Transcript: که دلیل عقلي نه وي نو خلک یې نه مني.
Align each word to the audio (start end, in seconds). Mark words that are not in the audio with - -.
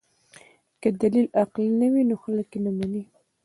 که 0.81 0.89
دلیل 1.01 1.27
عقلي 1.41 1.69
نه 1.81 1.87
وي 1.93 2.03
نو 2.09 2.15
خلک 2.23 2.47
یې 2.53 2.59
نه 2.65 2.71
مني. 2.77 3.03